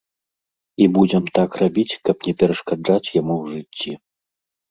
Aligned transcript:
І 0.83 0.87
будзем 0.95 1.23
так 1.39 1.57
рабіць, 1.63 1.99
каб 2.09 2.17
не 2.29 2.33
перашкаджаць 2.43 3.13
яму 3.19 3.35
ў 3.35 3.45
жыцці. 3.53 3.91